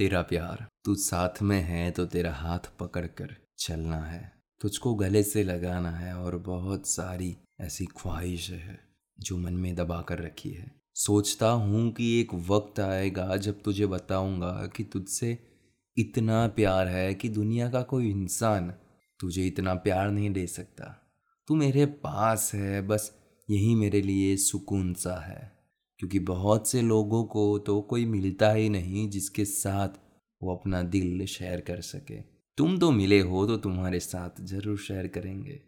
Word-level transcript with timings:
तेरा 0.00 0.22
प्यार, 0.22 0.66
तू 0.84 0.94
साथ 0.94 1.42
में 1.42 1.60
है 1.60 1.90
तो 1.90 2.06
तेरा 2.06 2.32
हाथ 2.32 2.58
पकड़ 2.80 3.06
कर 3.06 3.36
चलना 3.58 3.96
है। 3.96 4.32
तुझको 4.60 4.94
गले 4.94 5.22
से 5.22 5.44
लगाना 5.44 5.90
है 5.90 6.14
और 6.14 6.36
बहुत 6.36 6.86
सारी 6.86 7.36
ऐसी 7.60 7.86
ख्वाहिश 7.86 8.50
है 8.50 8.78
जो 9.20 9.36
मन 9.36 9.52
में 9.52 9.74
दबा 9.74 10.00
कर 10.02 10.18
रखी 10.18 10.50
है। 10.50 10.72
सोचता 10.94 11.50
हूँ 11.50 11.92
कि 11.92 12.20
एक 12.20 12.34
वक्त 12.34 12.80
आएगा 12.80 13.36
जब 13.36 13.62
तुझे 13.62 13.86
बताऊँगा 13.86 14.70
कि 14.76 14.84
तुझसे 14.84 15.38
इतना 15.98 16.46
प्यार 16.46 16.88
है 16.88 17.14
कि 17.14 17.28
दुनिया 17.28 17.70
का 17.70 17.82
कोई 17.82 18.10
इंसान 18.10 18.74
तुझे 19.20 19.46
इतना 19.46 19.74
प्यार 19.74 20.10
नहीं 20.10 20.30
दे 20.30 20.46
सकता। 20.46 21.12
तू 21.46 21.54
मेरे 21.54 21.86
पास 21.86 22.50
है, 22.54 22.82
बस 22.82 23.12
यही 23.50 23.74
मेरे 23.74 24.02
लिए 24.02 24.36
सुकून 24.36 24.94
सा 24.94 25.20
है। 25.26 25.59
क्योंकि 26.00 26.18
बहुत 26.18 26.68
से 26.68 26.82
लोगों 26.82 27.24
को 27.24 27.58
तो 27.58 27.80
कोई 27.80 28.04
मिलता 28.06 28.50
ही 28.52 28.68
नहीं 28.68 29.08
जिसके 29.10 29.44
साथ 29.44 29.88
वो 30.42 30.54
अपना 30.56 30.82
दिल 30.82 31.24
शेयर 31.26 31.60
कर 31.60 31.80
सके। 31.80 32.20
तुम 32.58 32.78
तो 32.78 32.90
मिले 32.90 33.20
हो 33.20 33.46
तो 33.46 33.56
तुम्हारे 33.56 34.00
साथ 34.00 34.40
ज़रूर 34.40 34.78
शेयर 34.78 35.06
करेंगे। 35.06 35.60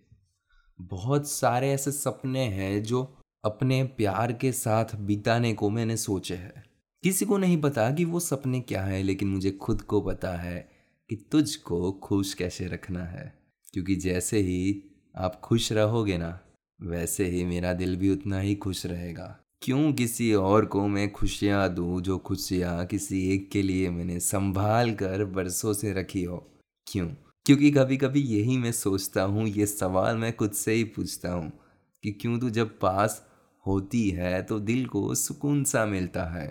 बहुत 0.79 1.29
सारे 1.31 1.71
ऐसे 1.71 1.93
सपने 1.93 2.45
हैं 2.45 2.83
जो 2.83 3.03
अपने 3.45 3.83
प्यार 3.85 4.33
के 4.33 4.53
साथ 4.53 4.95
बिताने 4.97 5.53
को 5.55 5.71
मैंने 5.71 5.97
सोचे 5.97 6.35
हैं। 6.35 6.65
किसी 7.03 7.25
को 7.25 7.39
नहीं 7.39 7.61
पता 7.61 7.91
कि 7.91 8.05
वो 8.05 8.21
सपने 8.21 8.61
क्या 8.61 8.83
है, 8.83 9.03
लेकिन 9.03 9.29
मुझे 9.29 9.51
खुद 9.51 9.83
को 9.83 10.01
पता 10.01 10.37
है 10.37 10.69
कि 11.11 11.17
तुझको 11.33 11.93
खुश 11.93 12.35
कैसे 12.35 12.67
रखना 12.67 13.05
है। 13.05 13.33
क्योंकि 13.73 13.97
जैसे 13.97 14.39
ही 14.39 14.83
आप 15.17 15.41
खुश 15.41 15.73
रहोगे 15.73 16.19
ना, 16.19 16.41
वैसे 16.81 17.27
ही 17.27 17.45
मेरा 17.45 17.73
दिल 17.73 17.97
भी 17.97 18.11
उतना 18.11 18.41
ही 18.41 18.55
खुश 18.55 18.87
रहेगा। 18.87 19.39
क्यों 19.63 19.93
किसी 19.93 20.33
और 20.35 20.65
को 20.67 20.87
मैं 20.89 21.11
खुशियाँ 21.13 21.69
दूँ 21.75 22.01
जो 22.01 22.17
खुशियाँ 22.19 22.85
किसी 22.87 23.19
एक 23.35 23.51
के 23.51 23.63
लिए 23.63 23.91
मैंने 23.91 24.19
संभाल 24.21 24.91
कर 24.93 25.25
बरसों 25.25 25.73
से 25.73 25.93
रखी 25.93 26.23
हो? 26.23 26.37
क्यों? 26.87 27.07
क्योंकि 27.47 27.71
कभी 27.71 27.97
कभी 27.97 28.21
यही 28.21 28.57
मैं 28.57 28.73
सोचता 28.73 29.23
हूँ, 29.23 29.47
ये 29.47 29.67
सवाल 29.67 30.17
मैं 30.17 30.35
खुद 30.37 30.53
से 30.53 30.73
ही 30.73 30.85
पूछता 30.85 31.33
हूँ 31.33 31.53
कि 32.05 32.11
क्यों 32.13 32.39
तू 32.39 32.51
जब 32.51 32.79
पास 32.79 33.23
होती 33.67 34.09
है 34.11 34.43
तो 34.43 34.59
दिल 34.61 34.87
को 34.87 35.15
सुकून 35.15 35.63
सा 35.65 35.85
मिलता 35.87 36.25
है। 36.25 36.47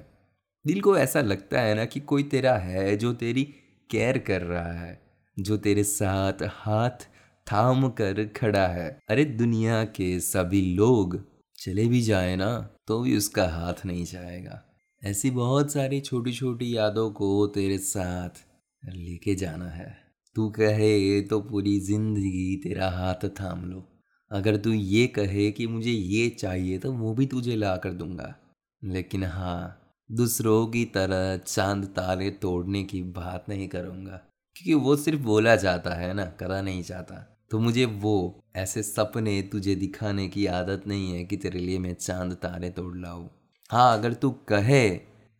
दिल 0.65 0.81
को 0.81 0.97
ऐसा 0.97 1.21
लगता 1.21 1.61
है 1.61 1.75
ना 1.75 1.85
कि 1.85 1.99
कोई 1.99 2.23
तेरा 2.23 2.55
है 2.57 2.95
जो 2.97 3.13
तेरी 3.13 3.43
केयर 3.89 4.17
कर 4.17 4.41
रहा 4.41 4.71
है, 4.73 5.01
जो 5.39 5.57
तेरे 5.57 5.83
साथ 5.83 6.43
हाथ 6.43 7.07
थाम 7.47 7.89
कर 7.89 8.25
खड़ा 8.35 8.67
है। 8.67 8.89
अरे 9.09 9.25
दुनिया 9.25 9.83
के 9.85 10.19
सभी 10.19 10.61
लोग 10.75 11.30
चले 11.61 11.85
भी 11.85 12.01
जाए 12.01 12.35
ना 12.35 12.51
तो 12.87 12.99
भी 12.99 13.15
उसका 13.17 13.47
हाथ 13.49 13.85
नहीं 13.85 14.05
जाएगा। 14.05 14.61
ऐसी 15.03 15.29
बहुत 15.31 15.71
सारी 15.71 15.99
छोटी 16.01 16.31
छोटी 16.33 16.75
यादों 16.75 17.09
को 17.11 17.47
तेरे 17.47 17.77
साथ 17.77 18.43
लेके 18.83 19.35
जाना 19.35 19.69
है। 19.69 19.95
तू 20.35 20.49
कहे 20.49 21.21
तो 21.21 21.39
पूरी 21.41 21.79
ज़िंदगी 21.79 22.55
तेरा 22.63 22.89
हाथ 22.89 23.27
थाम 23.39 23.63
लो। 23.65 23.83
अगर 24.31 24.57
तू 24.57 24.71
ये 24.71 25.05
कहे 25.07 25.49
कि 25.51 25.67
मुझे 25.67 25.91
ये 25.91 26.27
चाहिए 26.31 26.77
तो 26.79 26.91
वो 26.93 27.13
भी 27.13 27.25
तुझे 27.25 27.55
ला 27.55 27.75
कर 27.77 27.93
दूँगा। 27.93 28.33
लेकिन 28.81 29.23
हाँ 29.23 29.77
दूसरों 30.09 30.65
की 30.67 30.83
तरह 30.85 31.35
चाँद 31.37 31.85
तारे 31.95 32.29
तोड़ने 32.41 32.83
की 32.83 33.01
बात 33.11 33.45
नहीं 33.49 33.67
करूँगा, 33.67 34.21
क्योंकि 34.55 34.73
वो 34.75 34.95
सिर्फ़ 34.95 35.21
बोला 35.21 35.55
जाता 35.57 35.93
है 35.95 36.13
ना, 36.13 36.25
करा 36.39 36.61
नहीं 36.61 36.83
जाता। 36.83 37.15
तो 37.51 37.59
मुझे 37.59 37.85
वो, 37.85 38.43
ऐसे 38.55 38.83
सपने 38.83 39.41
तुझे 39.41 39.75
दिखाने 39.75 40.27
की 40.27 40.45
आदत 40.45 40.83
नहीं 40.87 41.13
है 41.13 41.23
कि 41.23 41.37
तेरे 41.37 41.59
लिए 41.59 41.79
मैं 41.79 41.93
चाँद 41.93 42.33
तारे 42.33 42.69
तोड़ 42.69 42.97
लाऊँ। 42.97 43.29
हाँ 43.71 43.97
अगर 43.97 44.13
तू 44.13 44.29
कहे 44.29 44.89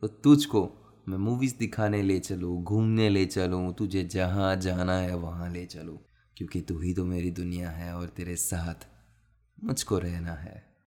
तो 0.02 0.08
तुझको 0.08 0.70
मैं 1.10 1.18
मूवीज़ 1.18 1.56
दिखाने 1.58 2.02
ले 2.02 2.20
चलूँ, 2.20 2.64
घूमने 2.64 3.10
ले 3.10 3.26
चलूँ, 3.26 3.74
तुझे 3.74 4.04
जहाँ 4.04 4.56
जाना 4.56 4.98
है 4.98 5.16
वहाँ 5.16 5.50
ले 5.50 5.66
चलूँ। 5.66 5.98
क्योंकि 6.38 6.62
तू 6.62 6.80
ही 6.80 6.94
तो 6.94 7.06
मेरी 7.06 7.32
दुनिया 7.32 7.70
है 7.70 7.96
और 7.96 8.08
तेरे 8.08 8.36
साथ 8.36 8.88
मुझको 9.64 9.98
रहना 9.98 10.34
है। 10.34 10.71